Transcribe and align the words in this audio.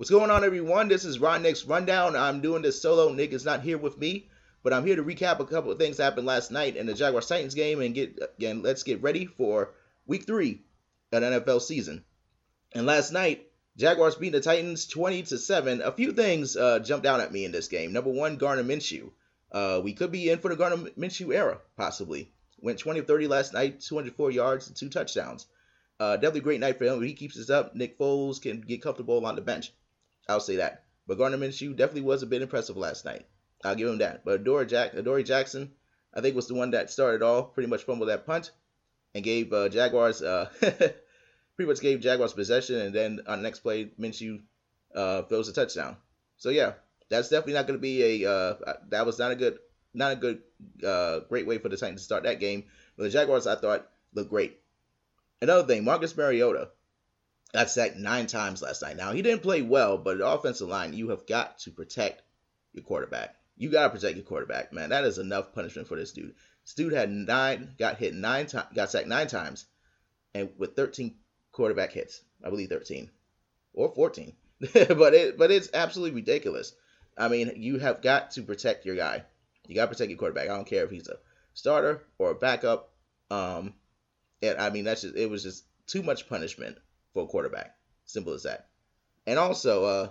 What's 0.00 0.08
going 0.08 0.30
on, 0.30 0.44
everyone? 0.44 0.88
This 0.88 1.04
is 1.04 1.18
Ron 1.18 1.42
Nick's 1.42 1.66
Rundown. 1.66 2.16
I'm 2.16 2.40
doing 2.40 2.62
this 2.62 2.80
solo. 2.80 3.12
Nick 3.12 3.34
is 3.34 3.44
not 3.44 3.60
here 3.60 3.76
with 3.76 3.98
me, 3.98 4.30
but 4.62 4.72
I'm 4.72 4.86
here 4.86 4.96
to 4.96 5.02
recap 5.02 5.40
a 5.40 5.44
couple 5.44 5.70
of 5.70 5.78
things 5.78 5.98
that 5.98 6.04
happened 6.04 6.26
last 6.26 6.50
night 6.50 6.74
in 6.74 6.86
the 6.86 6.94
Jaguars 6.94 7.26
Titans 7.26 7.54
game 7.54 7.82
and 7.82 7.94
get 7.94 8.18
again. 8.38 8.62
Let's 8.62 8.82
get 8.82 9.02
ready 9.02 9.26
for 9.26 9.74
Week 10.06 10.24
Three 10.24 10.62
of 11.12 11.22
NFL 11.22 11.60
season. 11.60 12.02
And 12.72 12.86
last 12.86 13.12
night, 13.12 13.46
Jaguars 13.76 14.14
beat 14.14 14.32
the 14.32 14.40
Titans 14.40 14.86
20 14.86 15.24
to 15.24 15.36
seven. 15.36 15.82
A 15.82 15.92
few 15.92 16.12
things 16.12 16.56
uh, 16.56 16.78
jumped 16.78 17.04
out 17.04 17.20
at 17.20 17.30
me 17.30 17.44
in 17.44 17.52
this 17.52 17.68
game. 17.68 17.92
Number 17.92 18.08
one, 18.08 18.38
Gardner 18.38 18.64
Minshew. 18.64 19.10
Uh, 19.52 19.82
we 19.84 19.92
could 19.92 20.10
be 20.10 20.30
in 20.30 20.38
for 20.38 20.48
the 20.48 20.56
Gardner 20.56 20.88
Minshew 20.92 21.34
era, 21.34 21.60
possibly. 21.76 22.32
Went 22.62 22.78
20 22.78 23.00
of 23.00 23.06
30 23.06 23.26
last 23.26 23.52
night, 23.52 23.80
204 23.80 24.30
yards 24.30 24.66
and 24.66 24.74
two 24.74 24.88
touchdowns. 24.88 25.44
Uh, 25.98 26.16
definitely 26.16 26.40
great 26.40 26.60
night 26.60 26.78
for 26.78 26.86
him. 26.86 27.02
If 27.02 27.06
he 27.06 27.12
keeps 27.12 27.36
this 27.36 27.50
up, 27.50 27.74
Nick 27.74 27.98
Foles 27.98 28.40
can 28.40 28.62
get 28.62 28.80
comfortable 28.80 29.26
on 29.26 29.36
the 29.36 29.42
bench. 29.42 29.70
I'll 30.30 30.40
say 30.40 30.56
that. 30.56 30.84
But 31.06 31.18
Gardner 31.18 31.38
Minshew 31.38 31.76
definitely 31.76 32.02
was 32.02 32.22
a 32.22 32.26
bit 32.26 32.42
impressive 32.42 32.76
last 32.76 33.04
night. 33.04 33.26
I'll 33.64 33.74
give 33.74 33.88
him 33.88 33.98
that. 33.98 34.24
But 34.24 34.40
Adoree, 34.40 34.66
Jack, 34.66 34.94
Adoree 34.94 35.24
Jackson, 35.24 35.72
I 36.14 36.20
think 36.20 36.36
was 36.36 36.46
the 36.46 36.54
one 36.54 36.70
that 36.70 36.90
started 36.90 37.22
off, 37.22 37.52
pretty 37.52 37.68
much 37.68 37.82
fumbled 37.82 38.08
that 38.08 38.26
punt 38.26 38.52
and 39.14 39.24
gave 39.24 39.52
uh, 39.52 39.68
Jaguars 39.68 40.22
uh, 40.22 40.48
pretty 40.60 41.68
much 41.68 41.80
gave 41.80 42.00
Jaguars 42.00 42.32
possession, 42.32 42.76
and 42.76 42.94
then 42.94 43.20
on 43.26 43.38
the 43.38 43.42
next 43.42 43.60
play, 43.60 43.90
Minshew 43.98 44.40
uh, 44.94 45.22
throws 45.22 45.48
a 45.48 45.52
touchdown. 45.52 45.96
So 46.36 46.50
yeah, 46.50 46.74
that's 47.08 47.28
definitely 47.28 47.54
not 47.54 47.66
going 47.66 47.78
to 47.78 47.82
be 47.82 48.24
a 48.24 48.30
uh, 48.30 48.54
that 48.88 49.04
was 49.04 49.18
not 49.18 49.32
a 49.32 49.36
good 49.36 49.58
not 49.92 50.12
a 50.12 50.16
good 50.16 50.42
uh, 50.86 51.20
great 51.28 51.46
way 51.46 51.58
for 51.58 51.68
the 51.68 51.76
Titans 51.76 52.02
to 52.02 52.04
start 52.04 52.22
that 52.22 52.40
game. 52.40 52.64
But 52.96 53.04
the 53.04 53.10
Jaguars, 53.10 53.46
I 53.46 53.56
thought, 53.56 53.88
looked 54.14 54.30
great. 54.30 54.60
Another 55.42 55.66
thing, 55.66 55.84
Marcus 55.84 56.16
Mariota 56.16 56.70
got 57.52 57.70
sacked 57.70 57.96
nine 57.96 58.26
times 58.26 58.62
last 58.62 58.82
night. 58.82 58.96
Now 58.96 59.12
he 59.12 59.22
didn't 59.22 59.42
play 59.42 59.62
well, 59.62 59.98
but 59.98 60.18
the 60.18 60.26
offensive 60.26 60.68
line, 60.68 60.92
you 60.92 61.10
have 61.10 61.26
got 61.26 61.58
to 61.60 61.70
protect 61.70 62.22
your 62.72 62.84
quarterback. 62.84 63.36
You 63.56 63.70
got 63.70 63.84
to 63.84 63.90
protect 63.90 64.16
your 64.16 64.24
quarterback, 64.24 64.72
man. 64.72 64.90
That 64.90 65.04
is 65.04 65.18
enough 65.18 65.52
punishment 65.52 65.88
for 65.88 65.96
this 65.96 66.12
dude. 66.12 66.34
This 66.64 66.74
dude 66.74 66.92
had 66.92 67.10
nine, 67.10 67.74
got 67.78 67.98
hit 67.98 68.14
nine 68.14 68.46
times, 68.46 68.68
got 68.74 68.90
sacked 68.90 69.08
nine 69.08 69.26
times, 69.26 69.66
and 70.34 70.50
with 70.56 70.76
13 70.76 71.14
quarterback 71.52 71.92
hits, 71.92 72.22
I 72.44 72.50
believe 72.50 72.68
13 72.68 73.10
or 73.74 73.92
14. 73.94 74.32
but 74.72 75.14
it, 75.14 75.38
but 75.38 75.50
it's 75.50 75.70
absolutely 75.74 76.14
ridiculous. 76.14 76.74
I 77.18 77.28
mean, 77.28 77.52
you 77.56 77.78
have 77.78 78.02
got 78.02 78.32
to 78.32 78.42
protect 78.42 78.86
your 78.86 78.96
guy. 78.96 79.24
You 79.66 79.74
got 79.74 79.86
to 79.86 79.88
protect 79.88 80.10
your 80.10 80.18
quarterback. 80.18 80.48
I 80.48 80.56
don't 80.56 80.66
care 80.66 80.84
if 80.84 80.90
he's 80.90 81.08
a 81.08 81.16
starter 81.54 82.02
or 82.18 82.30
a 82.30 82.34
backup. 82.34 82.92
Um, 83.30 83.74
and 84.42 84.58
I 84.58 84.70
mean, 84.70 84.84
that's 84.84 85.02
just 85.02 85.16
it 85.16 85.28
was 85.28 85.42
just 85.42 85.64
too 85.86 86.02
much 86.02 86.28
punishment 86.28 86.78
for 87.12 87.24
a 87.24 87.26
quarterback. 87.26 87.76
Simple 88.04 88.32
as 88.32 88.44
that. 88.44 88.68
And 89.26 89.38
also, 89.38 89.84
uh, 89.84 90.08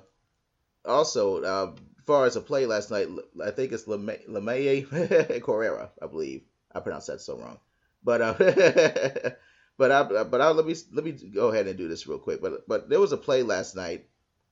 also, 0.85 1.43
uh, 1.43 1.75
far 2.05 2.25
as 2.25 2.35
a 2.35 2.41
play 2.41 2.65
last 2.65 2.89
night, 2.89 3.07
I 3.43 3.51
think 3.51 3.71
it's 3.71 3.85
Lemaye 3.85 4.87
Correra, 5.41 5.89
I 6.01 6.07
believe. 6.07 6.41
I 6.73 6.79
pronounced 6.79 7.07
that 7.07 7.21
so 7.21 7.37
wrong, 7.37 7.59
but 8.03 8.21
uh, 8.21 8.33
but 9.77 9.91
I 9.91 10.23
but 10.23 10.41
I 10.41 10.49
let 10.51 10.65
me 10.65 10.75
let 10.91 11.03
me 11.03 11.11
go 11.11 11.49
ahead 11.49 11.67
and 11.67 11.77
do 11.77 11.87
this 11.87 12.07
real 12.07 12.19
quick. 12.19 12.41
But 12.41 12.67
but 12.67 12.89
there 12.89 12.99
was 12.99 13.11
a 13.11 13.17
play 13.17 13.43
last 13.43 13.75
night. 13.75 14.07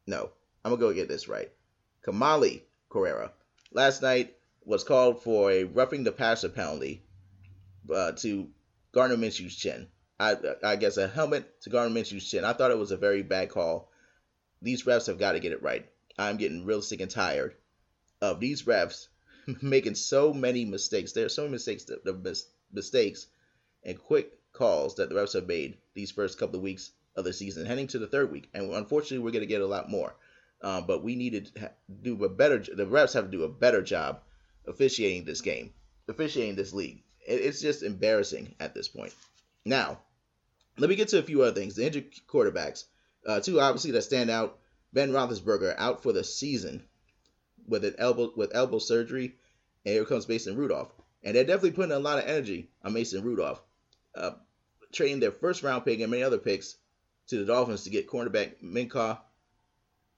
No, 0.08 0.32
I'm 0.64 0.72
gonna 0.72 0.80
go 0.80 0.94
get 0.94 1.08
this 1.08 1.28
right. 1.28 1.52
Kamali 2.06 2.62
Correra 2.90 3.32
last 3.72 4.02
night 4.02 4.36
was 4.66 4.84
called 4.84 5.24
for 5.24 5.52
a 5.52 5.64
roughing 5.64 6.04
the 6.04 6.12
passer 6.12 6.50
penalty 6.50 7.04
uh, 7.94 8.12
to 8.14 8.50
Gardner 8.92 9.18
Minshew's 9.18 9.56
chin. 9.56 9.88
I, 10.20 10.36
I 10.64 10.76
guess 10.76 10.98
a 10.98 11.08
helmet 11.08 11.62
to 11.62 11.70
Gardner 11.70 11.94
Minshew's 11.94 12.30
chin. 12.30 12.44
I 12.44 12.54
thought 12.54 12.72
it 12.72 12.78
was 12.78 12.92
a 12.92 12.98
very 12.98 13.22
bad 13.22 13.50
call. 13.50 13.92
These 14.62 14.84
refs 14.84 15.08
have 15.08 15.20
got 15.20 15.34
to 15.34 15.40
get 15.40 15.52
it 15.52 15.62
right. 15.62 15.88
I'm 16.18 16.38
getting 16.38 16.66
real 16.66 16.82
sick 16.82 17.02
and 17.02 17.12
tired 17.12 17.56
of 18.22 18.40
these 18.40 18.64
refs 18.64 19.08
making 19.62 19.96
so 19.96 20.34
many 20.34 20.66
mistakes. 20.66 21.12
There 21.12 21.26
are 21.26 21.30
so 21.30 21.44
many 21.44 21.54
mistakes, 21.54 21.86
the 21.86 22.44
mistakes 22.72 23.28
and 23.84 23.98
quick 23.98 24.32
calls 24.54 24.96
that 24.96 25.10
the 25.10 25.16
refs 25.16 25.34
have 25.34 25.48
made 25.48 25.78
these 25.94 26.12
first 26.12 26.40
couple 26.40 26.56
of 26.56 26.64
weeks 26.64 26.92
of 27.16 27.24
the 27.24 27.34
season, 27.34 27.66
heading 27.66 27.88
to 27.88 28.00
the 28.00 28.08
third 28.08 28.32
week. 28.32 28.50
And 28.54 28.72
unfortunately, 28.74 29.20
we're 29.20 29.32
going 29.32 29.42
to 29.42 29.48
get 29.48 29.62
a 29.62 29.68
lot 29.68 29.90
more. 29.90 30.16
Um, 30.62 30.88
but 30.88 31.04
we 31.04 31.16
need 31.16 31.52
to 31.54 31.72
do 32.02 32.24
a 32.24 32.30
better. 32.30 32.58
The 32.58 32.88
refs 32.88 33.14
have 33.14 33.26
to 33.26 33.32
do 33.32 33.44
a 33.44 33.50
better 33.50 33.84
job 33.84 34.22
officiating 34.68 35.26
this 35.26 35.42
game, 35.42 35.74
officiating 36.08 36.56
this 36.56 36.74
league. 36.74 37.04
It's 37.28 37.62
just 37.62 37.84
embarrassing 37.84 38.56
at 38.60 38.74
this 38.74 38.88
point. 38.88 39.14
Now, 39.66 40.00
let 40.78 40.90
me 40.90 40.96
get 40.96 41.10
to 41.10 41.20
a 41.20 41.24
few 41.24 41.42
other 41.42 41.60
things. 41.60 41.76
The 41.76 41.86
injured 41.86 42.12
quarterbacks, 42.28 42.86
uh, 43.26 43.40
two 43.40 43.60
obviously 43.60 43.92
that 43.92 44.04
stand 44.04 44.30
out. 44.30 44.60
Ben 44.94 45.12
Roethlisberger 45.12 45.76
out 45.78 46.02
for 46.02 46.14
the 46.14 46.24
season 46.24 46.82
with 47.68 47.84
an 47.84 47.96
elbow 47.98 48.32
with 48.36 48.56
elbow 48.56 48.80
surgery, 48.80 49.36
and 49.86 49.94
here 49.94 50.06
comes 50.06 50.28
Mason 50.28 50.56
Rudolph, 50.56 50.92
and 51.24 51.36
they're 51.36 51.44
definitely 51.44 51.72
putting 51.72 51.92
a 51.92 52.00
lot 52.00 52.20
of 52.20 52.26
energy 52.26 52.70
on 52.84 52.94
Mason 52.94 53.22
Rudolph, 53.24 53.62
uh, 54.16 54.32
trading 54.94 55.20
their 55.20 55.32
first 55.32 55.64
round 55.64 55.84
pick 55.84 56.00
and 56.00 56.10
many 56.10 56.24
other 56.24 56.38
picks 56.38 56.78
to 57.28 57.38
the 57.38 57.46
Dolphins 57.46 57.84
to 57.84 57.90
get 57.90 58.10
cornerback 58.10 58.54
Minkah 58.64 59.20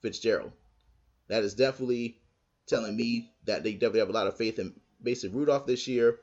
Fitzgerald. 0.01 0.51
That 1.27 1.43
is 1.43 1.55
definitely 1.55 2.19
telling 2.67 2.95
me 2.95 3.31
that 3.45 3.63
they 3.63 3.73
definitely 3.73 3.99
have 4.01 4.09
a 4.09 4.13
lot 4.13 4.27
of 4.27 4.37
faith 4.37 4.59
in 4.59 4.73
Mason 5.01 5.31
Rudolph 5.31 5.65
this 5.65 5.87
year. 5.87 6.19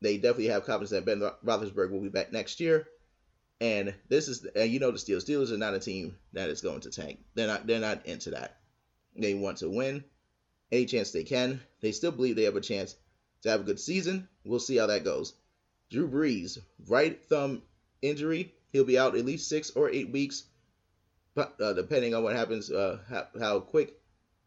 They 0.00 0.16
definitely 0.16 0.48
have 0.48 0.64
confidence 0.64 0.90
that 0.90 1.04
Ben 1.04 1.20
Roethlisberger 1.44 1.90
will 1.90 2.00
be 2.00 2.08
back 2.08 2.32
next 2.32 2.60
year. 2.60 2.86
And 3.60 3.94
this 4.08 4.28
is, 4.28 4.44
and 4.44 4.70
you 4.70 4.80
know, 4.80 4.90
the 4.90 4.98
Steelers. 4.98 5.24
Steelers 5.24 5.52
are 5.52 5.58
not 5.58 5.74
a 5.74 5.78
team 5.78 6.16
that 6.32 6.50
is 6.50 6.60
going 6.60 6.80
to 6.80 6.90
tank. 6.90 7.20
They're 7.34 7.46
not. 7.46 7.66
They're 7.66 7.80
not 7.80 8.06
into 8.06 8.30
that. 8.30 8.58
They 9.16 9.34
want 9.34 9.58
to 9.58 9.70
win 9.70 10.04
any 10.72 10.86
chance 10.86 11.12
they 11.12 11.24
can. 11.24 11.60
They 11.80 11.92
still 11.92 12.10
believe 12.10 12.36
they 12.36 12.44
have 12.44 12.56
a 12.56 12.60
chance 12.60 12.96
to 13.42 13.50
have 13.50 13.60
a 13.60 13.64
good 13.64 13.80
season. 13.80 14.28
We'll 14.44 14.58
see 14.58 14.76
how 14.76 14.86
that 14.86 15.04
goes. 15.04 15.34
Drew 15.90 16.08
Brees, 16.08 16.58
right 16.88 17.22
thumb 17.26 17.62
injury. 18.02 18.52
He'll 18.72 18.84
be 18.84 18.98
out 18.98 19.16
at 19.16 19.24
least 19.24 19.48
six 19.48 19.70
or 19.70 19.88
eight 19.88 20.10
weeks, 20.10 20.44
but 21.34 21.60
uh, 21.60 21.74
depending 21.74 22.14
on 22.14 22.24
what 22.24 22.34
happens, 22.34 22.70
uh, 22.70 22.98
how, 23.08 23.26
how, 23.38 23.60
quick 23.60 24.00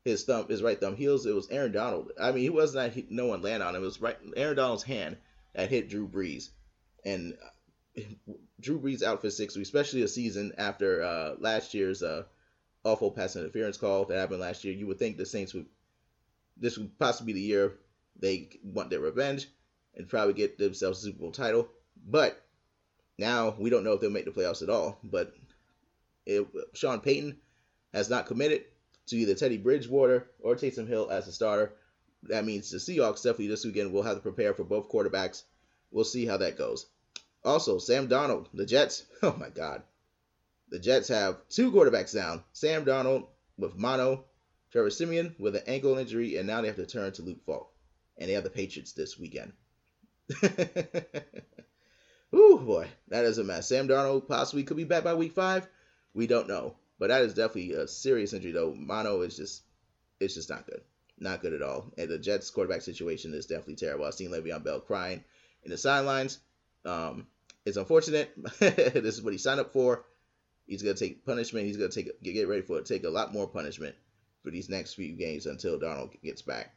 his 0.04 0.26
thumb, 0.26 0.48
his 0.50 0.62
right 0.62 0.80
thumb 0.80 0.98
heals. 0.98 1.26
It 1.26 1.36
was 1.36 1.50
Aaron 1.50 1.72
Donald. 1.72 2.12
I 2.20 2.32
mean, 2.32 2.44
he 2.44 2.50
was 2.50 2.76
not. 2.76 2.92
No 3.10 3.28
one 3.28 3.42
landed 3.42 3.66
on 3.66 3.76
him. 3.76 3.82
It 3.82 3.86
was 3.86 4.02
right 4.02 4.18
Aaron 4.36 4.58
Donald's 4.58 4.84
hand 4.84 5.18
that 5.54 5.70
hit 5.70 5.90
Drew 5.90 6.08
Brees, 6.08 6.50
and 7.06 7.38
Drew 8.60 8.80
Brees 8.80 9.04
out 9.04 9.22
for 9.22 9.30
six 9.30 9.56
weeks, 9.56 9.68
especially 9.70 10.02
a 10.02 10.08
season 10.08 10.54
after 10.58 11.04
uh, 11.04 11.36
last 11.40 11.74
year's 11.74 12.04
uh, 12.04 12.24
awful 12.84 13.12
pass 13.12 13.36
interference 13.36 13.78
call 13.78 14.06
that 14.06 14.18
happened 14.18 14.40
last 14.40 14.64
year. 14.64 14.74
You 14.74 14.88
would 14.88 15.00
think 15.00 15.18
the 15.18 15.26
Saints 15.26 15.54
would 15.54 15.66
this 16.60 16.78
would 16.78 16.98
possibly 16.98 17.34
be 17.34 17.40
the 17.40 17.46
year 17.46 17.74
they 18.20 18.50
want 18.64 18.90
their 18.90 19.00
revenge 19.00 19.48
and 19.96 20.10
probably 20.10 20.34
get 20.34 20.58
themselves 20.58 21.00
a 21.00 21.02
Super 21.06 21.20
Bowl 21.20 21.32
title. 21.32 21.68
But 22.08 22.44
now 23.18 23.56
we 23.60 23.70
don't 23.70 23.84
know 23.84 23.94
if 23.94 24.02
they'll 24.02 24.10
make 24.10 24.26
the 24.26 24.32
playoffs 24.32 24.64
at 24.64 24.70
all. 24.70 25.00
But 25.04 25.34
if 26.26 26.48
Sean 26.74 27.00
Payton 27.00 27.38
has 27.94 28.10
not 28.10 28.26
committed 28.26 28.66
to 29.08 29.16
either 29.16 29.34
Teddy 29.34 29.58
Bridgewater 29.58 30.30
or 30.40 30.56
Taysom 30.56 30.88
Hill 30.88 31.10
as 31.10 31.28
a 31.28 31.32
starter. 31.32 31.74
That 32.24 32.46
means 32.46 32.70
the 32.70 32.78
Seahawks 32.78 33.24
definitely 33.24 33.48
this 33.48 33.66
weekend 33.66 33.94
will 33.94 34.04
have 34.04 34.18
to 34.18 34.22
prepare 34.22 34.54
for 34.54 34.64
both 34.64 34.90
quarterbacks. 34.90 35.44
We'll 35.92 36.04
see 36.04 36.26
how 36.26 36.38
that 36.38 36.58
goes. 36.58 36.88
Also, 37.48 37.78
Sam 37.78 38.10
Darnold, 38.10 38.48
the 38.54 38.66
Jets. 38.66 39.06
Oh 39.24 39.34
my 39.40 39.48
God. 39.50 39.82
The 40.70 40.80
Jets 40.80 41.08
have 41.08 41.48
two 41.48 41.72
quarterbacks 41.72 42.14
down. 42.14 42.44
Sam 42.52 42.84
Darnold 42.84 43.28
with 43.58 43.78
mono, 43.78 44.26
Trevor 44.70 44.90
Siemian 44.90 45.34
with 45.40 45.56
an 45.56 45.64
ankle 45.66 45.98
injury, 45.98 46.36
and 46.36 46.46
now 46.46 46.60
they 46.60 46.68
have 46.68 46.76
to 46.76 46.86
turn 46.86 47.14
to 47.14 47.22
Luke 47.22 47.46
Falk. 47.46 47.72
And 48.18 48.28
they 48.30 48.34
have 48.34 48.44
the 48.44 48.50
Patriots 48.50 48.92
this 48.92 49.18
weekend. 49.18 49.54
Ooh 52.36 52.60
boy, 52.60 52.90
that 53.08 53.24
is 53.24 53.38
a 53.38 53.46
mess. 53.46 53.70
Sam 53.70 53.88
Darnold 53.88 54.28
possibly 54.28 54.64
could 54.66 54.76
be 54.76 54.84
back 54.84 55.06
by 55.06 55.14
week 55.14 55.32
five. 55.32 55.70
We 56.14 56.28
don't 56.28 56.50
know. 56.50 56.76
But 57.00 57.08
that 57.08 57.22
is 57.22 57.34
definitely 57.34 57.72
a 57.74 57.88
serious 57.88 58.34
injury 58.34 58.52
though. 58.52 58.76
Mono 58.76 59.22
is 59.22 59.38
just 59.38 59.64
it's 60.20 60.34
just 60.34 60.50
not 60.50 60.66
good. 60.66 60.82
Not 61.18 61.42
good 61.42 61.54
at 61.54 61.62
all. 61.62 61.94
And 61.98 62.10
the 62.10 62.20
Jets 62.20 62.50
quarterback 62.50 62.82
situation 62.82 63.34
is 63.34 63.46
definitely 63.46 63.78
terrible. 63.78 64.04
I've 64.04 64.16
seen 64.16 64.32
Le'Veon 64.32 64.66
Bell 64.66 64.82
crying 64.82 65.24
in 65.64 65.72
the 65.72 65.78
sidelines. 65.78 66.40
Um, 66.84 67.28
it's 67.68 67.78
unfortunate. 67.78 68.32
this 68.60 69.18
is 69.18 69.22
what 69.22 69.34
he 69.34 69.38
signed 69.38 69.60
up 69.60 69.74
for. 69.74 70.06
He's 70.66 70.82
gonna 70.82 70.96
take 70.96 71.26
punishment. 71.26 71.66
He's 71.66 71.76
gonna 71.76 71.90
take 71.90 72.22
get 72.24 72.48
ready 72.48 72.62
for 72.62 72.78
it. 72.78 72.86
Take 72.86 73.04
a 73.04 73.10
lot 73.10 73.34
more 73.34 73.46
punishment 73.46 73.94
for 74.42 74.52
these 74.52 74.70
next 74.70 74.94
few 74.94 75.14
games 75.18 75.46
until 75.46 75.78
Darnold 75.78 76.14
gets 76.24 76.42
back. 76.42 76.74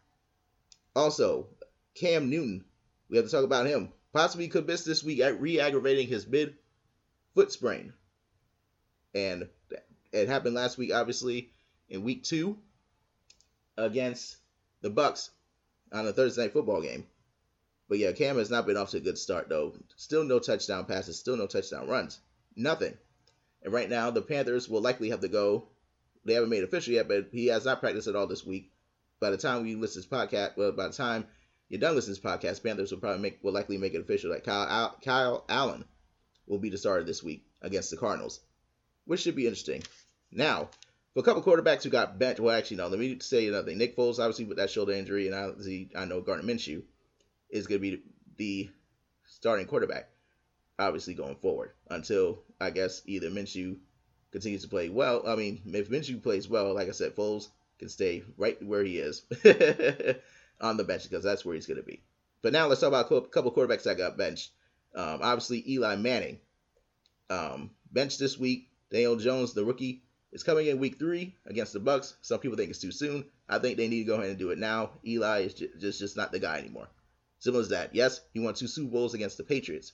Also, 0.97 1.47
Cam 1.95 2.29
Newton. 2.29 2.65
We 3.09 3.17
have 3.17 3.27
to 3.27 3.31
talk 3.31 3.45
about 3.45 3.67
him. 3.67 3.93
Possibly 4.13 4.49
could 4.49 4.67
miss 4.67 4.85
this 4.85 5.05
week 5.05 5.21
at 5.21 5.41
re-aggravating 5.41 6.09
his 6.09 6.27
mid 6.27 6.57
foot 7.35 7.53
sprain. 7.53 7.93
And 9.15 9.49
it 10.13 10.29
happened 10.29 10.57
last 10.57 10.77
week, 10.77 10.93
obviously, 10.93 11.53
in 11.89 12.03
week 12.03 12.25
two 12.25 12.59
against 13.77 14.37
the 14.83 14.91
Bucs 14.91 15.31
on 15.93 16.07
a 16.07 16.13
Thursday 16.13 16.43
night 16.43 16.53
football 16.53 16.83
game. 16.83 17.07
But 17.91 17.99
yeah, 17.99 18.13
Cam 18.13 18.39
has 18.39 18.51
not 18.51 18.67
been 18.67 18.77
off 18.77 18.93
to 18.93 18.99
a 18.99 19.01
good 19.01 19.19
start 19.19 19.49
though. 19.49 19.75
Still 19.97 20.23
no 20.23 20.39
touchdown 20.39 20.85
passes, 20.85 21.19
still 21.19 21.37
no 21.37 21.49
touchdown 21.49 21.89
runs. 21.89 22.21
Nothing. 22.55 22.97
And 23.65 23.73
right 23.73 23.91
now 23.91 24.13
the 24.13 24.23
Panthers 24.23 24.69
will 24.69 24.81
likely 24.81 25.11
have 25.11 25.21
to 25.23 25.29
go 25.29 25.67
They 26.25 26.35
haven't 26.35 26.51
made 26.51 26.63
official 26.63 26.95
yet, 26.95 27.09
but 27.09 27.31
he 27.33 27.49
has 27.49 27.65
not 27.65 27.81
practiced 27.81 28.07
at 28.07 28.15
all 28.15 28.29
this 28.29 28.47
week. 28.47 28.71
By 29.19 29.31
the 29.31 29.37
time 29.37 29.65
we 29.65 29.75
listen 29.75 30.03
to 30.03 30.09
this 30.09 30.19
podcast, 30.19 30.57
well, 30.57 30.71
by 30.71 30.87
the 30.87 30.93
time 30.93 31.27
you're 31.69 31.81
done 31.81 31.97
listening 31.97 32.15
to 32.15 32.23
this 32.23 32.31
podcast, 32.31 32.63
Panthers 32.63 32.93
will 32.93 33.01
probably 33.01 33.23
make 33.23 33.43
will 33.43 33.53
likely 33.53 33.77
make 33.77 33.95
it 33.95 34.01
official 34.01 34.31
that 34.31 34.45
Kyle 34.45 34.69
Al- 34.69 34.99
Kyle 35.05 35.45
Allen 35.49 35.85
will 36.47 36.59
be 36.59 36.71
the 36.71 36.79
starter 36.79 37.03
this 37.03 37.25
week 37.25 37.45
against 37.61 37.91
the 37.91 37.97
Cardinals, 37.97 38.39
which 39.05 39.23
should 39.23 39.35
be 39.35 39.47
interesting. 39.47 39.83
Now, 40.31 40.71
for 41.13 41.21
a 41.21 41.23
couple 41.25 41.43
quarterbacks 41.43 41.83
who 41.83 41.91
got 41.91 42.21
benched, 42.21 42.39
well, 42.39 42.57
actually, 42.57 42.77
no, 42.77 42.87
let 42.87 43.01
me 43.01 43.19
say 43.19 43.49
another 43.49 43.67
thing. 43.67 43.79
Nick 43.79 43.97
Foles, 43.97 44.21
obviously, 44.21 44.45
with 44.45 44.59
that 44.59 44.71
shoulder 44.71 44.93
injury, 44.93 45.27
and 45.27 45.35
I, 45.35 45.89
I 46.01 46.05
know 46.05 46.21
Gardner 46.21 46.47
Minshew 46.47 46.85
is 47.50 47.67
going 47.67 47.81
to 47.81 47.82
be 47.82 48.02
the 48.37 48.70
starting 49.26 49.67
quarterback, 49.67 50.08
obviously, 50.79 51.14
going 51.14 51.37
forward 51.37 51.73
until, 51.91 52.43
I 52.61 52.70
guess, 52.70 53.02
either 53.06 53.31
Minshew 53.31 53.76
continues 54.32 54.62
to 54.62 54.69
play 54.69 54.88
well. 54.88 55.23
I 55.26 55.37
mean, 55.37 55.61
if 55.67 55.91
Minshew 55.91 56.23
plays 56.23 56.49
well, 56.49 56.75
like 56.75 56.88
I 56.88 56.93
said, 56.93 57.17
Foles 57.17 57.49
can 57.79 57.88
stay 57.88 58.23
right 58.37 58.62
where 58.62 58.85
he 58.85 58.99
is 58.99 59.23
on 60.61 60.76
the 60.76 60.85
bench 60.85 61.05
because 61.05 61.25
that's 61.25 61.44
where 61.44 61.55
he's 61.55 61.67
going 61.67 61.81
to 61.81 61.87
be. 61.87 62.00
But 62.43 62.52
now 62.52 62.67
let's 62.67 62.81
talk 62.81 62.88
about 62.88 63.11
a 63.11 63.29
couple 63.29 63.53
quarterbacks 63.53 63.85
that 63.85 63.99
got 63.99 64.17
benched. 64.17 64.50
Um, 64.94 65.20
obviously, 65.23 65.62
Eli 65.70 65.96
Manning 65.96 66.38
um, 67.29 67.70
benched 67.93 68.19
this 68.19 68.38
week. 68.38 68.69
Daniel 68.91 69.17
Jones, 69.17 69.53
the 69.53 69.64
rookie, 69.64 70.03
is 70.32 70.43
coming 70.43 70.67
in 70.67 70.79
week 70.79 70.99
three 70.99 71.35
against 71.46 71.73
the 71.73 71.81
Bucs. 71.81 72.14
Some 72.23 72.41
people 72.41 72.56
think 72.56 72.70
it's 72.70 72.81
too 72.81 72.93
soon. 72.93 73.25
I 73.49 73.58
think 73.58 73.76
they 73.76 73.88
need 73.88 74.05
to 74.05 74.06
go 74.06 74.14
ahead 74.17 74.31
and 74.31 74.38
do 74.38 74.50
it 74.50 74.58
now. 74.58 74.91
Eli 75.06 75.41
is 75.41 75.55
just 75.55 75.81
just, 75.81 75.99
just 76.00 76.17
not 76.17 76.32
the 76.32 76.38
guy 76.38 76.58
anymore. 76.58 76.88
Simple 77.41 77.61
as 77.61 77.71
that. 77.71 77.95
Yes, 77.95 78.21
he 78.33 78.41
won 78.41 78.55
two 78.55 78.69
Super 78.69 78.93
Bowls 78.93 79.15
against 79.15 79.39
the 79.39 79.45
Patriots. 79.45 79.93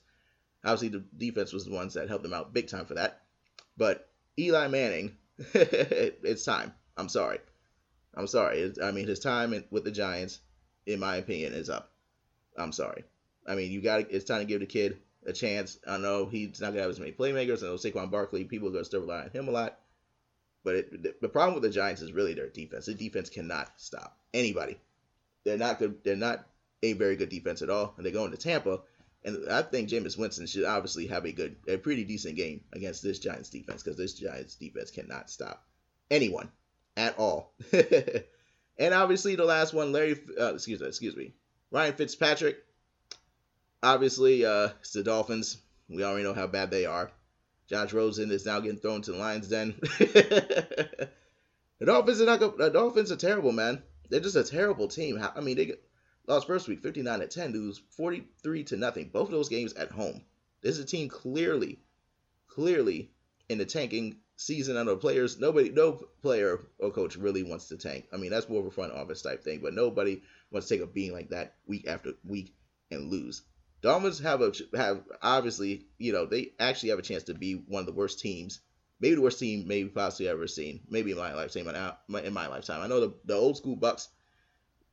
Obviously, 0.64 0.88
the 0.88 1.04
defense 1.16 1.52
was 1.52 1.64
the 1.64 1.72
ones 1.72 1.94
that 1.94 2.08
helped 2.08 2.24
them 2.24 2.34
out 2.34 2.52
big 2.52 2.66
time 2.66 2.86
for 2.86 2.94
that. 2.94 3.22
But 3.76 4.08
Eli 4.38 4.66
Manning, 4.66 5.16
it's 5.38 6.44
time. 6.44 6.74
I'm 6.96 7.08
sorry. 7.08 7.38
I'm 8.14 8.26
sorry. 8.26 8.72
I 8.82 8.90
mean, 8.90 9.06
his 9.06 9.20
time 9.20 9.64
with 9.70 9.84
the 9.84 9.92
Giants, 9.92 10.40
in 10.86 10.98
my 10.98 11.16
opinion, 11.16 11.52
is 11.52 11.70
up. 11.70 11.92
I'm 12.56 12.72
sorry. 12.72 13.04
I 13.46 13.54
mean, 13.54 13.70
you 13.70 13.80
got. 13.80 14.10
It's 14.10 14.24
time 14.24 14.40
to 14.40 14.44
give 14.44 14.60
the 14.60 14.66
kid 14.66 14.98
a 15.24 15.32
chance. 15.32 15.78
I 15.86 15.98
know 15.98 16.26
he's 16.26 16.60
not 16.60 16.70
gonna 16.70 16.80
have 16.80 16.90
as 16.90 16.98
many 16.98 17.12
playmakers. 17.12 17.62
I 17.62 17.66
know 17.66 17.74
Saquon 17.74 18.10
Barkley. 18.10 18.44
People 18.44 18.68
are 18.68 18.72
gonna 18.72 18.84
still 18.84 19.02
rely 19.02 19.22
on 19.22 19.30
him 19.30 19.46
a 19.46 19.52
lot. 19.52 19.78
But 20.64 20.74
it, 20.74 21.20
the 21.20 21.28
problem 21.28 21.54
with 21.54 21.62
the 21.62 21.70
Giants 21.70 22.02
is 22.02 22.12
really 22.12 22.34
their 22.34 22.48
defense. 22.48 22.86
The 22.86 22.94
defense 22.94 23.30
cannot 23.30 23.70
stop 23.76 24.18
anybody. 24.34 24.80
They're 25.44 25.58
not 25.58 25.78
good. 25.78 26.02
They're 26.02 26.16
not 26.16 26.44
a 26.92 26.96
very 26.96 27.16
good 27.16 27.28
defense 27.28 27.62
at 27.62 27.70
all. 27.70 27.94
And 27.96 28.04
they 28.04 28.10
go 28.10 28.24
into 28.24 28.36
Tampa, 28.36 28.80
and 29.24 29.50
I 29.50 29.62
think 29.62 29.88
Jameis 29.88 30.16
Winston 30.16 30.46
should 30.46 30.64
obviously 30.64 31.06
have 31.08 31.24
a 31.24 31.32
good, 31.32 31.56
a 31.68 31.76
pretty 31.76 32.04
decent 32.04 32.36
game 32.36 32.62
against 32.72 33.02
this 33.02 33.18
Giants 33.18 33.50
defense 33.50 33.82
because 33.82 33.98
this 33.98 34.14
Giants 34.14 34.54
defense 34.54 34.90
cannot 34.90 35.30
stop 35.30 35.64
anyone 36.10 36.50
at 36.96 37.18
all. 37.18 37.52
and 38.78 38.94
obviously 38.94 39.34
the 39.34 39.44
last 39.44 39.74
one, 39.74 39.92
Larry, 39.92 40.18
uh, 40.40 40.54
excuse 40.54 40.80
me, 40.80 40.86
excuse 40.86 41.16
me, 41.16 41.32
Ryan 41.70 41.94
Fitzpatrick. 41.94 42.58
Obviously, 43.82 44.44
uh, 44.44 44.68
it's 44.80 44.92
the 44.92 45.02
Dolphins. 45.02 45.58
We 45.88 46.04
already 46.04 46.24
know 46.24 46.34
how 46.34 46.46
bad 46.46 46.70
they 46.70 46.86
are. 46.86 47.10
Josh 47.68 47.92
Rosen 47.92 48.30
is 48.30 48.46
now 48.46 48.60
getting 48.60 48.78
thrown 48.78 49.02
to 49.02 49.12
the 49.12 49.18
Lions 49.18 49.48
den. 49.48 49.74
the 49.80 51.08
Dolphins 51.84 52.20
are 52.20 52.26
not 52.26 52.58
the 52.58 52.70
Dolphins 52.70 53.10
are 53.10 53.16
terrible, 53.16 53.52
man. 53.52 53.82
They're 54.08 54.20
just 54.20 54.36
a 54.36 54.44
terrible 54.44 54.86
team. 54.86 55.20
I 55.34 55.40
mean, 55.40 55.56
they 55.56 55.74
lost 56.26 56.46
first 56.46 56.68
week 56.68 56.80
59 56.80 57.20
to 57.20 57.26
10, 57.26 57.52
lose 57.52 57.80
43 57.90 58.64
to 58.64 58.76
nothing. 58.76 59.08
Both 59.08 59.28
of 59.28 59.32
those 59.32 59.48
games 59.48 59.72
at 59.74 59.90
home. 59.90 60.22
This 60.62 60.78
is 60.78 60.84
a 60.84 60.86
team 60.86 61.08
clearly, 61.08 61.78
clearly 62.48 63.10
in 63.48 63.58
the 63.58 63.64
tanking 63.64 64.16
season. 64.36 64.76
I 64.76 64.82
know 64.82 64.96
players, 64.96 65.38
nobody, 65.38 65.70
no 65.70 65.92
player 66.22 66.60
or 66.78 66.90
coach 66.90 67.16
really 67.16 67.42
wants 67.42 67.68
to 67.68 67.76
tank. 67.76 68.06
I 68.12 68.16
mean, 68.16 68.30
that's 68.30 68.48
more 68.48 68.60
of 68.60 68.66
a 68.66 68.70
front 68.70 68.92
office 68.92 69.22
type 69.22 69.44
thing, 69.44 69.60
but 69.62 69.74
nobody 69.74 70.22
wants 70.50 70.68
to 70.68 70.74
take 70.74 70.82
a 70.82 70.86
beating 70.86 71.12
like 71.12 71.30
that 71.30 71.56
week 71.66 71.86
after 71.86 72.12
week 72.24 72.54
and 72.90 73.10
lose. 73.10 73.42
Dolphins 73.82 74.18
have 74.20 74.40
a 74.40 74.52
have 74.76 75.04
obviously 75.22 75.86
you 75.98 76.12
know 76.12 76.26
they 76.26 76.52
actually 76.58 76.88
have 76.88 76.98
a 76.98 77.02
chance 77.02 77.24
to 77.24 77.34
be 77.34 77.54
one 77.54 77.80
of 77.80 77.86
the 77.86 77.92
worst 77.92 78.20
teams, 78.20 78.60
maybe 79.00 79.14
the 79.14 79.20
worst 79.20 79.38
team 79.38 79.66
maybe 79.66 79.88
possibly 79.88 80.28
ever 80.28 80.46
seen, 80.46 80.80
maybe 80.88 81.10
in 81.12 81.16
my 81.18 81.34
lifetime. 81.34 81.68
In 81.68 82.32
my 82.32 82.46
lifetime, 82.48 82.80
I 82.80 82.86
know 82.86 83.00
the, 83.00 83.14
the 83.24 83.34
old 83.34 83.56
school 83.56 83.76
Bucs, 83.76 84.08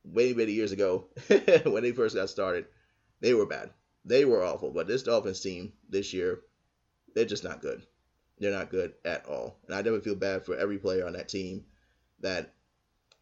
many 0.04 0.34
many 0.34 0.52
years 0.52 0.72
ago 0.72 1.06
when 1.64 1.82
they 1.82 1.92
first 1.92 2.14
got 2.14 2.30
started, 2.30 2.66
they 3.20 3.34
were 3.34 3.46
bad, 3.46 3.70
they 4.04 4.24
were 4.24 4.44
awful. 4.44 4.70
But 4.70 4.86
this 4.86 5.02
Dolphins 5.02 5.40
team 5.40 5.72
this 5.88 6.12
year, 6.12 6.40
they're 7.14 7.24
just 7.24 7.44
not 7.44 7.62
good. 7.62 7.82
They're 8.38 8.52
not 8.52 8.70
good 8.70 8.94
at 9.04 9.26
all, 9.26 9.56
and 9.66 9.74
I 9.74 9.78
definitely 9.78 10.00
feel 10.00 10.16
bad 10.16 10.44
for 10.44 10.56
every 10.56 10.78
player 10.78 11.06
on 11.06 11.12
that 11.12 11.28
team 11.28 11.64
that 12.20 12.52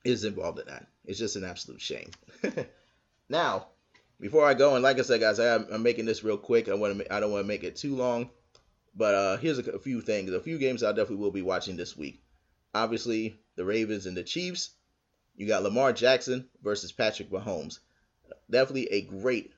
is 0.05 0.25
involved 0.25 0.59
in 0.59 0.67
that. 0.67 0.87
It's 1.05 1.19
just 1.19 1.37
an 1.37 1.45
absolute 1.45 1.81
shame. 1.81 2.11
now, 3.29 3.69
before 4.21 4.47
I 4.47 4.55
go, 4.55 4.75
and 4.75 4.83
like 4.83 4.99
I 4.99 5.03
said, 5.03 5.21
guys, 5.21 5.39
I, 5.41 5.57
am 5.57 5.83
making 5.83 6.07
this 6.07 6.25
real 6.25 6.39
quick. 6.39 6.69
I 6.69 6.75
want 6.75 6.99
to, 6.99 7.13
I 7.13 7.21
don't 7.21 7.33
want 7.33 7.45
to 7.45 7.49
make 7.49 7.65
it 7.65 7.77
too 7.77 7.97
long, 7.97 8.31
but 8.95 9.15
uh, 9.15 9.37
here's 9.39 9.59
a, 9.59 9.73
a, 9.73 9.79
few 9.79 10.01
things, 10.01 10.31
a 10.31 10.41
few 10.41 10.59
games 10.59 10.83
I 10.83 10.91
definitely 10.91 11.17
will 11.17 11.31
be 11.31 11.43
watching 11.43 11.77
this 11.77 11.97
week. 11.97 12.23
Obviously, 12.75 13.37
the 13.57 13.65
Ravens 13.65 14.07
and 14.07 14.17
the 14.17 14.23
Chiefs. 14.23 14.71
You 15.37 15.47
got 15.47 15.63
Lamar 15.63 15.93
Jackson 15.93 16.49
versus 16.63 16.93
Patrick 16.93 17.31
Mahomes. 17.31 17.79
Definitely 18.51 18.93
a 18.93 19.03
great 19.03 19.53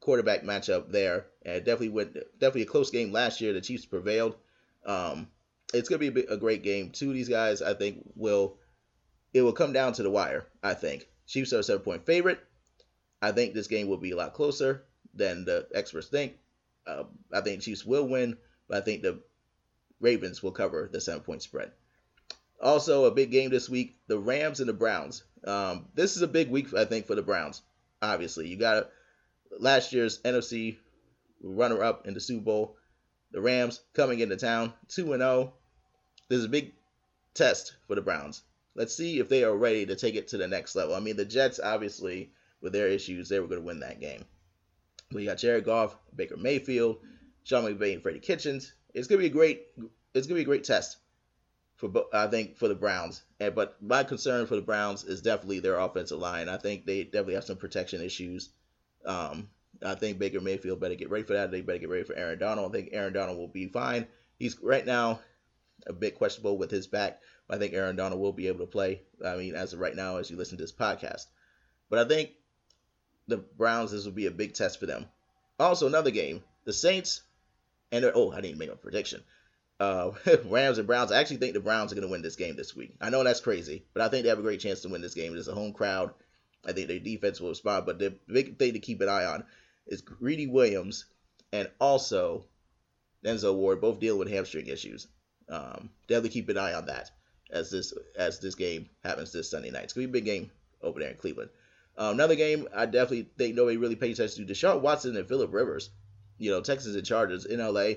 quarterback 0.00 0.42
matchup 0.42 0.90
there, 0.90 1.26
and 1.42 1.64
definitely 1.64 1.90
went 1.90 2.14
definitely 2.38 2.62
a 2.62 2.66
close 2.66 2.90
game 2.90 3.12
last 3.12 3.40
year. 3.40 3.52
The 3.52 3.60
Chiefs 3.60 3.86
prevailed. 3.86 4.36
Um, 4.84 5.28
it's 5.72 5.88
gonna 5.88 6.10
be 6.10 6.22
a, 6.22 6.36
great 6.36 6.62
game. 6.62 6.90
Two 6.90 7.08
of 7.08 7.14
these 7.14 7.28
guys, 7.28 7.62
I 7.62 7.74
think, 7.74 8.02
will 8.16 8.56
it 9.32 9.42
will 9.42 9.52
come 9.52 9.72
down 9.72 9.92
to 9.94 10.02
the 10.02 10.10
wire. 10.10 10.46
I 10.62 10.74
think 10.74 11.06
Chiefs 11.26 11.52
are 11.52 11.60
a 11.60 11.62
seven 11.62 11.82
point 11.82 12.06
favorite. 12.06 12.40
I 13.22 13.32
think 13.32 13.54
this 13.54 13.68
game 13.68 13.86
will 13.86 13.98
be 13.98 14.10
a 14.10 14.16
lot 14.16 14.34
closer 14.34 14.84
than 15.14 15.44
the 15.44 15.68
experts 15.74 16.08
think. 16.08 16.38
Uh, 16.86 17.04
I 17.32 17.40
think 17.42 17.62
Chiefs 17.62 17.84
will 17.84 18.08
win, 18.08 18.36
but 18.68 18.78
I 18.78 18.80
think 18.80 19.02
the 19.02 19.20
Ravens 20.00 20.42
will 20.42 20.52
cover 20.52 20.88
the 20.90 21.00
seven 21.00 21.22
point 21.22 21.42
spread. 21.42 21.72
Also, 22.60 23.06
a 23.06 23.10
big 23.10 23.30
game 23.30 23.50
this 23.50 23.68
week: 23.68 23.96
the 24.06 24.18
Rams 24.18 24.60
and 24.60 24.68
the 24.68 24.74
Browns. 24.74 25.24
Um, 25.44 25.86
this 25.94 26.16
is 26.16 26.22
a 26.22 26.28
big 26.28 26.50
week, 26.50 26.74
I 26.74 26.84
think, 26.84 27.06
for 27.06 27.14
the 27.14 27.22
Browns. 27.22 27.62
Obviously, 28.02 28.48
you 28.48 28.56
got 28.56 28.90
last 29.58 29.92
year's 29.92 30.20
NFC 30.20 30.76
runner-up 31.42 32.06
in 32.06 32.14
the 32.14 32.20
Super 32.20 32.44
Bowl. 32.44 32.76
The 33.32 33.40
Rams 33.40 33.80
coming 33.94 34.20
into 34.20 34.36
town, 34.36 34.74
two 34.88 35.12
and 35.12 35.20
zero. 35.20 35.30
Oh. 35.30 35.52
This 36.28 36.40
is 36.40 36.44
a 36.44 36.50
big 36.50 36.74
test 37.34 37.76
for 37.86 37.94
the 37.94 38.02
Browns. 38.02 38.42
Let's 38.74 38.94
see 38.94 39.18
if 39.18 39.28
they 39.28 39.42
are 39.42 39.56
ready 39.56 39.86
to 39.86 39.96
take 39.96 40.14
it 40.14 40.28
to 40.28 40.36
the 40.36 40.46
next 40.46 40.76
level. 40.76 40.94
I 40.94 41.00
mean, 41.00 41.16
the 41.16 41.24
Jets 41.24 41.60
obviously 41.60 42.32
with 42.60 42.72
their 42.72 42.88
issues, 42.88 43.28
they 43.28 43.40
were 43.40 43.48
going 43.48 43.60
to 43.60 43.66
win 43.66 43.80
that 43.80 44.00
game. 44.00 44.24
We 45.12 45.24
got 45.24 45.38
Jared 45.38 45.64
Goff, 45.64 45.96
Baker 46.14 46.36
Mayfield, 46.36 46.98
Sean 47.42 47.64
McVay, 47.64 47.94
and 47.94 48.02
Freddie 48.02 48.20
Kitchens. 48.20 48.74
It's 48.94 49.08
going 49.08 49.18
to 49.18 49.22
be 49.22 49.30
a 49.30 49.32
great. 49.32 49.66
It's 50.14 50.26
going 50.26 50.36
to 50.36 50.40
be 50.40 50.42
a 50.42 50.44
great 50.44 50.64
test 50.64 50.98
for 51.80 52.04
I 52.12 52.26
think 52.26 52.58
for 52.58 52.68
the 52.68 52.74
Browns. 52.74 53.22
And 53.40 53.54
but 53.54 53.82
my 53.82 54.04
concern 54.04 54.46
for 54.46 54.54
the 54.54 54.62
Browns 54.62 55.04
is 55.04 55.22
definitely 55.22 55.60
their 55.60 55.78
offensive 55.78 56.18
line. 56.18 56.48
I 56.48 56.58
think 56.58 56.84
they 56.84 57.04
definitely 57.04 57.34
have 57.34 57.44
some 57.44 57.56
protection 57.56 58.02
issues. 58.02 58.50
Um, 59.06 59.48
I 59.82 59.94
think 59.94 60.18
Baker 60.18 60.42
Mayfield 60.42 60.78
better 60.78 60.94
get 60.94 61.08
ready 61.08 61.24
for 61.24 61.32
that. 61.32 61.50
They 61.50 61.62
better 61.62 61.78
get 61.78 61.88
ready 61.88 62.04
for 62.04 62.14
Aaron 62.14 62.38
Donald. 62.38 62.70
I 62.70 62.78
think 62.78 62.90
Aaron 62.92 63.14
Donald 63.14 63.38
will 63.38 63.48
be 63.48 63.66
fine. 63.66 64.06
He's 64.38 64.60
right 64.60 64.84
now 64.84 65.20
a 65.86 65.94
bit 65.94 66.16
questionable 66.16 66.58
with 66.58 66.70
his 66.70 66.86
back, 66.86 67.20
but 67.48 67.56
I 67.56 67.58
think 67.58 67.72
Aaron 67.72 67.96
Donald 67.96 68.20
will 68.20 68.34
be 68.34 68.48
able 68.48 68.60
to 68.60 68.66
play. 68.66 69.00
I 69.24 69.36
mean, 69.36 69.54
as 69.54 69.72
of 69.72 69.80
right 69.80 69.96
now, 69.96 70.18
as 70.18 70.30
you 70.30 70.36
listen 70.36 70.58
to 70.58 70.64
this 70.64 70.72
podcast. 70.72 71.26
But 71.88 71.98
I 71.98 72.04
think 72.06 72.32
the 73.26 73.38
Browns, 73.38 73.92
this 73.92 74.04
will 74.04 74.12
be 74.12 74.26
a 74.26 74.30
big 74.30 74.52
test 74.52 74.78
for 74.78 74.86
them. 74.86 75.06
Also, 75.58 75.86
another 75.86 76.10
game, 76.10 76.42
the 76.64 76.72
Saints 76.74 77.22
and 77.90 78.04
oh, 78.14 78.32
I 78.32 78.42
didn't 78.42 78.58
make 78.58 78.70
a 78.70 78.76
prediction. 78.76 79.22
Uh, 79.80 80.12
Rams 80.44 80.76
and 80.76 80.86
Browns. 80.86 81.10
I 81.10 81.18
actually 81.18 81.38
think 81.38 81.54
the 81.54 81.60
Browns 81.60 81.90
are 81.90 81.94
going 81.94 82.06
to 82.06 82.12
win 82.12 82.22
this 82.22 82.36
game 82.36 82.54
this 82.54 82.76
week. 82.76 82.94
I 83.00 83.08
know 83.08 83.24
that's 83.24 83.40
crazy, 83.40 83.86
but 83.94 84.02
I 84.02 84.08
think 84.08 84.22
they 84.22 84.28
have 84.28 84.38
a 84.38 84.42
great 84.42 84.60
chance 84.60 84.82
to 84.82 84.90
win 84.90 85.00
this 85.00 85.14
game. 85.14 85.32
There's 85.32 85.48
a 85.48 85.54
home 85.54 85.72
crowd. 85.72 86.12
I 86.66 86.72
think 86.72 86.88
their 86.88 86.98
defense 86.98 87.40
will 87.40 87.48
respond. 87.48 87.86
But 87.86 87.98
the 87.98 88.14
big 88.28 88.58
thing 88.58 88.74
to 88.74 88.78
keep 88.78 89.00
an 89.00 89.08
eye 89.08 89.24
on 89.24 89.44
is 89.86 90.02
Greedy 90.02 90.46
Williams 90.46 91.06
and 91.52 91.70
also 91.80 92.44
Denzel 93.24 93.56
Ward 93.56 93.80
both 93.80 94.00
deal 94.00 94.18
with 94.18 94.28
hamstring 94.28 94.66
issues. 94.66 95.08
Um, 95.48 95.90
definitely 96.06 96.30
keep 96.30 96.50
an 96.50 96.58
eye 96.58 96.74
on 96.74 96.86
that 96.86 97.10
as 97.50 97.70
this 97.70 97.92
as 98.16 98.38
this 98.38 98.54
game 98.54 98.88
happens 99.02 99.32
this 99.32 99.50
Sunday 99.50 99.70
night. 99.70 99.84
It's 99.84 99.94
gonna 99.94 100.06
be 100.06 100.10
a 100.10 100.20
big 100.20 100.24
game 100.26 100.50
over 100.82 101.00
there 101.00 101.10
in 101.10 101.16
Cleveland. 101.16 101.50
Um, 101.96 102.14
another 102.14 102.36
game 102.36 102.68
I 102.74 102.86
definitely 102.86 103.28
think 103.36 103.56
nobody 103.56 103.76
really 103.76 103.96
pays 103.96 104.20
attention 104.20 104.46
to. 104.46 104.52
Deshaun 104.52 104.80
Watson 104.80 105.16
and 105.16 105.26
Philip 105.26 105.52
Rivers. 105.52 105.90
You 106.38 106.50
know, 106.50 106.60
Texans 106.60 106.96
and 106.96 107.04
Chargers 107.04 107.46
in 107.46 107.58
LA. 107.58 107.94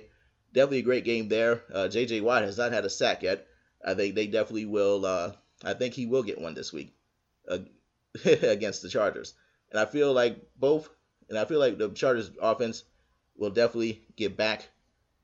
Definitely 0.53 0.79
a 0.79 0.83
great 0.83 1.03
game 1.03 1.29
there. 1.29 1.63
Uh, 1.73 1.87
J.J. 1.87 2.21
Watt 2.21 2.43
has 2.43 2.57
not 2.57 2.71
had 2.71 2.85
a 2.85 2.89
sack 2.89 3.23
yet. 3.23 3.47
I 3.85 3.95
think 3.95 4.15
they 4.15 4.27
definitely 4.27 4.65
will. 4.65 5.05
Uh, 5.05 5.33
I 5.63 5.73
think 5.73 5.93
he 5.93 6.05
will 6.05 6.23
get 6.23 6.39
one 6.39 6.53
this 6.53 6.71
week 6.71 6.95
uh, 7.49 7.59
against 8.25 8.81
the 8.81 8.89
Chargers. 8.89 9.33
And 9.71 9.79
I 9.79 9.85
feel 9.85 10.13
like 10.13 10.37
both, 10.55 10.89
and 11.29 11.37
I 11.37 11.45
feel 11.45 11.59
like 11.59 11.77
the 11.77 11.89
Chargers 11.89 12.31
offense 12.39 12.83
will 13.35 13.49
definitely 13.49 14.03
get 14.15 14.37
back 14.37 14.69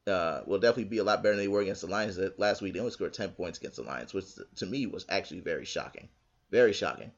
uh, 0.09 0.41
will 0.45 0.59
definitely 0.59 0.85
be 0.85 0.97
a 0.97 1.03
lot 1.03 1.21
better 1.21 1.35
than 1.35 1.43
they 1.43 1.47
were 1.47 1.61
against 1.61 1.81
the 1.81 1.87
Lions 1.87 2.19
last 2.37 2.61
week. 2.61 2.73
They 2.73 2.79
only 2.79 2.91
scored 2.91 3.13
10 3.13 3.29
points 3.31 3.59
against 3.59 3.77
the 3.77 3.83
Lions, 3.83 4.13
which 4.13 4.25
to 4.55 4.65
me 4.65 4.85
was 4.87 5.05
actually 5.09 5.41
very 5.41 5.65
shocking. 5.65 6.09
Very 6.51 6.73
shocking. 6.73 7.11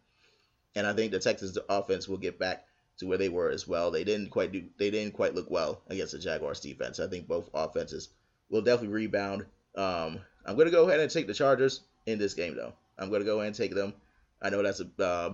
And 0.76 0.86
I 0.86 0.94
think 0.94 1.12
the 1.12 1.20
Texans 1.20 1.58
offense 1.70 2.08
will 2.08 2.18
get 2.18 2.38
back 2.40 2.66
to 3.02 3.08
where 3.08 3.18
they 3.18 3.30
were 3.30 3.50
as 3.50 3.68
well. 3.68 3.90
They 3.90 4.04
didn't 4.04 4.30
quite 4.30 4.52
do 4.52 4.64
they 4.78 4.92
didn't 4.92 5.14
quite 5.14 5.36
look 5.36 5.50
well 5.50 5.82
against 5.90 6.14
the 6.14 6.20
Jaguars 6.20 6.60
defense. 6.60 7.00
I 7.00 7.08
think 7.08 7.28
both 7.28 7.50
offenses 7.54 8.10
will 8.50 8.62
definitely 8.62 8.94
rebound. 8.94 9.46
Um, 9.76 10.20
I'm 10.46 10.56
gonna 10.56 10.70
go 10.70 10.88
ahead 10.88 11.00
and 11.00 11.12
take 11.12 11.28
the 11.28 11.34
Chargers 11.34 11.82
in 12.06 12.20
this 12.20 12.36
game 12.36 12.56
though. 12.56 12.74
I'm 12.98 13.12
gonna 13.12 13.26
go 13.26 13.38
ahead 13.38 13.48
and 13.48 13.56
take 13.56 13.74
them. 13.74 13.94
I 14.40 14.52
know 14.52 14.62
that's 14.62 14.82
a 14.82 15.04
uh, 15.04 15.34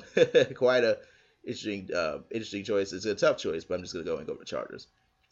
quite 0.55 0.85
a 0.85 0.99
interesting 1.43 1.89
uh, 1.93 2.19
interesting 2.31 2.63
choice. 2.63 2.93
It's 2.93 3.05
a 3.05 3.15
tough 3.15 3.37
choice, 3.37 3.65
but 3.65 3.75
I'm 3.75 3.81
just 3.81 3.93
gonna 3.93 4.05
go 4.05 4.17
and 4.17 4.25
go 4.25 4.33
with 4.33 4.39
the 4.39 4.45
Chargers. 4.45 4.87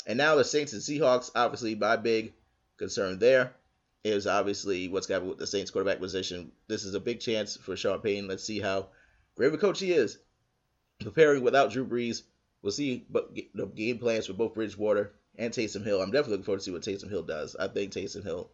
And 0.06 0.18
now 0.18 0.36
the 0.36 0.44
Saints 0.44 0.74
and 0.74 0.82
Seahawks. 0.82 1.32
Obviously, 1.36 1.74
my 1.74 1.96
big 1.96 2.34
concern 2.78 3.18
there 3.18 3.54
is 4.04 4.28
obviously 4.28 4.90
what's 4.90 5.08
got 5.08 5.24
with 5.24 5.38
the 5.38 5.48
Saints 5.48 5.72
quarterback 5.72 6.00
position. 6.00 6.52
This 6.68 6.84
is 6.84 6.96
a 6.96 7.00
big 7.00 7.22
chance 7.22 7.56
for 7.56 7.78
Sean 7.78 8.02
Payton. 8.02 8.28
Let's 8.28 8.44
see 8.44 8.60
how 8.60 8.88
great 9.38 9.48
of 9.48 9.54
a 9.54 9.58
coach 9.58 9.80
he 9.80 9.94
is 9.94 10.18
preparing 11.00 11.44
without 11.44 11.72
Drew 11.72 11.86
Brees. 11.86 12.24
We'll 12.62 12.72
see 12.72 13.06
but 13.10 13.36
the 13.54 13.68
game 13.68 14.00
plans 14.00 14.28
for 14.28 14.34
both 14.34 14.56
Bridgewater 14.56 15.14
and 15.38 15.54
Taysom 15.54 15.84
Hill. 15.84 16.02
I'm 16.02 16.12
definitely 16.12 16.32
looking 16.34 16.46
forward 16.46 16.60
to 16.60 16.64
see 16.64 16.72
what 16.72 16.82
Taysom 16.82 17.10
Hill 17.10 17.24
does. 17.24 17.56
I 17.56 17.68
think 17.68 17.92
Taysom 17.92 18.24
Hill 18.24 18.50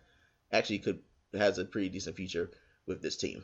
actually 0.52 0.80
could 0.80 1.00
has 1.34 1.58
a 1.58 1.66
pretty 1.66 1.90
decent 1.90 2.16
future 2.16 2.52
with 2.86 3.02
this 3.02 3.16
team, 3.16 3.44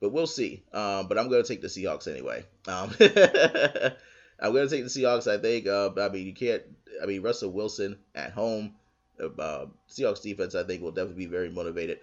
but 0.00 0.12
we'll 0.12 0.26
see. 0.26 0.64
Um, 0.72 1.06
but 1.06 1.18
I'm 1.18 1.28
going 1.28 1.42
to 1.42 1.48
take 1.48 1.62
the 1.62 1.68
Seahawks 1.68 2.08
anyway. 2.08 2.44
Um, 2.66 2.90
I'm 4.40 4.52
going 4.52 4.68
to 4.68 4.74
take 4.74 4.84
the 4.84 4.90
Seahawks. 4.90 5.30
I 5.30 5.38
think. 5.40 5.66
Uh, 5.66 5.90
I 6.00 6.08
mean, 6.08 6.26
you 6.26 6.34
can't. 6.34 6.62
I 7.02 7.06
mean, 7.06 7.22
Russell 7.22 7.52
Wilson 7.52 7.98
at 8.14 8.32
home. 8.32 8.74
Uh, 9.20 9.66
Seahawks 9.90 10.22
defense, 10.22 10.54
I 10.54 10.62
think, 10.62 10.82
will 10.82 10.92
definitely 10.92 11.24
be 11.24 11.30
very 11.30 11.50
motivated 11.50 11.98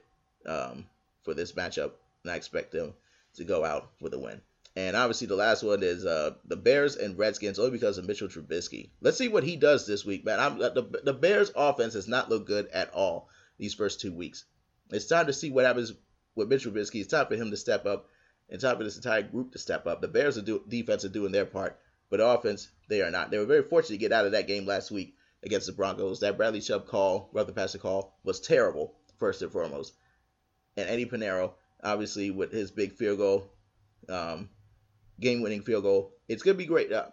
um, 0.45 0.85
for 1.23 1.33
this 1.33 1.53
matchup, 1.53 1.91
and 2.23 2.31
I 2.31 2.35
expect 2.35 2.71
them 2.71 2.93
to 3.35 3.43
go 3.43 3.63
out 3.63 3.89
with 4.01 4.13
a 4.13 4.19
win. 4.19 4.41
And 4.77 4.98
obviously, 4.98 5.27
the 5.27 5.36
last 5.36 5.63
one 5.63 5.84
is 5.84 6.05
uh, 6.05 6.32
the 6.46 6.58
Bears 6.58 6.98
and 6.98 7.17
Redskins, 7.17 7.60
only 7.60 7.72
because 7.72 7.98
of 7.98 8.05
Mitchell 8.05 8.27
Trubisky. 8.27 8.89
Let's 9.00 9.17
see 9.17 9.29
what 9.29 9.46
he 9.46 9.55
does 9.55 9.88
this 9.88 10.03
week, 10.03 10.25
man. 10.25 10.39
I'm, 10.39 10.58
the, 10.58 11.01
the 11.03 11.13
Bears' 11.13 11.51
offense 11.55 11.94
has 11.94 12.10
not 12.10 12.29
looked 12.29 12.48
good 12.48 12.67
at 12.67 12.94
all 12.94 13.29
these 13.58 13.74
first 13.74 14.01
two 14.01 14.12
weeks. 14.12 14.44
It's 14.89 15.05
time 15.05 15.27
to 15.27 15.34
see 15.34 15.50
what 15.50 15.65
happens 15.65 15.94
with 16.36 16.50
Mitchell 16.50 16.74
Trubisky. 16.74 17.00
It's 17.00 17.10
time 17.10 17.27
for 17.27 17.36
him 17.36 17.51
to 17.51 17.58
step 17.58 17.86
up, 17.86 18.10
and 18.50 18.60
time 18.60 18.77
for 18.77 18.84
this 18.84 18.98
entire 18.98 19.22
group 19.22 19.53
to 19.53 19.60
step 19.60 19.88
up. 19.88 20.01
The 20.01 20.10
Bears' 20.10 20.38
are 20.38 20.41
do, 20.41 20.62
defense 20.67 21.05
are 21.05 21.10
doing 21.10 21.32
their 21.32 21.46
part, 21.46 21.79
but 22.10 22.20
offense, 22.20 22.67
they 22.89 23.01
are 23.01 23.12
not. 23.12 23.32
They 23.32 23.38
were 23.38 23.46
very 23.46 23.63
fortunate 23.63 23.96
to 23.96 24.00
get 24.00 24.12
out 24.12 24.25
of 24.25 24.34
that 24.34 24.48
game 24.48 24.65
last 24.65 24.91
week 24.91 25.15
against 25.44 25.67
the 25.67 25.74
Broncos. 25.74 26.20
That 26.20 26.36
Bradley 26.36 26.60
Chubb 26.60 26.86
call, 26.86 27.29
rather 27.32 27.53
passer 27.53 27.77
call, 27.77 28.20
was 28.25 28.41
terrible, 28.41 28.96
first 29.20 29.41
and 29.41 29.51
foremost. 29.51 29.94
And 30.75 30.89
Eddy 30.89 31.05
Pineiro, 31.05 31.53
obviously, 31.82 32.29
with 32.29 32.51
his 32.51 32.72
big 32.72 32.94
field 32.94 33.20
goal, 33.20 33.51
um, 34.10 34.50
game 35.19 35.41
winning 35.41 35.62
field 35.62 35.84
goal. 35.84 36.13
It's 36.27 36.43
going 36.43 36.55
to 36.55 36.63
be 36.63 36.67
great. 36.67 36.91
Uh, 36.91 37.05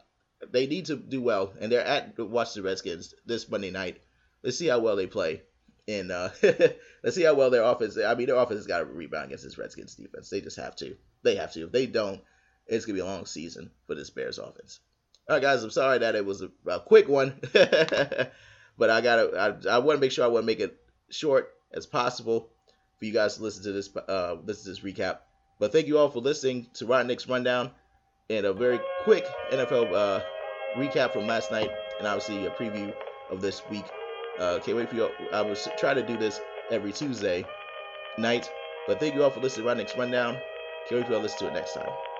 they 0.50 0.66
need 0.66 0.86
to 0.86 0.96
do 0.96 1.22
well, 1.22 1.52
and 1.60 1.70
they're 1.70 1.84
at 1.84 2.08
Watch 2.08 2.16
the 2.16 2.26
Washington 2.26 2.64
Redskins 2.64 3.14
this 3.26 3.48
Monday 3.48 3.70
night. 3.70 4.00
Let's 4.42 4.58
see 4.58 4.66
how 4.66 4.80
well 4.80 4.96
they 4.96 5.06
play. 5.06 5.42
And 5.86 6.10
uh, 6.10 6.30
let's 6.42 7.16
see 7.16 7.24
how 7.24 7.34
well 7.34 7.50
their 7.50 7.62
offense. 7.62 7.98
I 7.98 8.14
mean, 8.14 8.26
their 8.26 8.36
offense 8.36 8.58
has 8.58 8.66
got 8.66 8.78
to 8.78 8.84
rebound 8.84 9.26
against 9.26 9.44
this 9.44 9.58
Redskins 9.58 9.94
defense. 9.94 10.30
They 10.30 10.40
just 10.40 10.56
have 10.56 10.76
to. 10.76 10.96
They 11.22 11.36
have 11.36 11.52
to. 11.52 11.64
If 11.64 11.72
they 11.72 11.86
don't, 11.86 12.20
it's 12.66 12.84
gonna 12.84 12.94
be 12.94 13.00
a 13.00 13.06
long 13.06 13.26
season 13.26 13.70
for 13.86 13.94
this 13.94 14.10
Bears 14.10 14.38
offense. 14.38 14.80
All 15.28 15.36
right, 15.36 15.42
guys. 15.42 15.62
I'm 15.62 15.70
sorry 15.70 15.98
that 15.98 16.14
it 16.14 16.24
was 16.24 16.42
a, 16.42 16.50
a 16.66 16.80
quick 16.80 17.08
one, 17.08 17.34
but 17.52 18.90
I 18.90 19.00
gotta. 19.00 19.58
I, 19.68 19.74
I 19.74 19.78
want 19.78 19.96
to 19.96 20.00
make 20.00 20.12
sure 20.12 20.24
I 20.24 20.28
want 20.28 20.42
to 20.42 20.46
make 20.46 20.60
it 20.60 20.76
short 21.10 21.52
as 21.72 21.86
possible 21.86 22.50
for 22.98 23.04
you 23.04 23.12
guys 23.12 23.36
to 23.36 23.42
listen 23.42 23.64
to 23.64 23.72
this. 23.72 23.90
Uh, 23.96 24.36
listen 24.44 24.64
to 24.64 24.70
this 24.70 24.80
recap. 24.80 25.18
But 25.58 25.72
thank 25.72 25.86
you 25.86 25.98
all 25.98 26.10
for 26.10 26.20
listening 26.20 26.68
to 26.74 26.86
Rotten 26.86 27.06
Nick's 27.06 27.28
Rundown 27.28 27.70
and 28.30 28.46
a 28.46 28.52
very 28.52 28.80
quick 29.02 29.26
NFL 29.52 29.92
uh, 29.92 30.20
recap 30.76 31.12
from 31.12 31.26
last 31.26 31.50
night, 31.50 31.70
and 31.98 32.06
obviously 32.06 32.46
a 32.46 32.50
preview 32.50 32.92
of 33.30 33.40
this 33.40 33.62
week. 33.70 33.84
Uh, 34.38 34.58
can't 34.60 34.76
wait 34.76 34.88
for 34.88 34.96
you. 34.96 35.10
I 35.32 35.42
will 35.42 35.56
try 35.78 35.94
to 35.94 36.02
do 36.02 36.16
this 36.16 36.40
every 36.70 36.92
Tuesday 36.92 37.44
night. 38.18 38.48
But 38.86 38.98
thank 39.00 39.14
you 39.14 39.22
all 39.22 39.30
for 39.30 39.40
listening 39.40 39.64
to 39.64 39.68
Rotten 39.68 39.78
Nick's 39.78 39.96
Rundown. 39.96 40.34
Can't 40.88 41.00
wait 41.00 41.06
for 41.06 41.12
you 41.12 41.18
to 41.18 41.22
listen 41.22 41.38
to 41.40 41.46
it 41.48 41.54
next 41.54 41.74
time. 41.74 42.11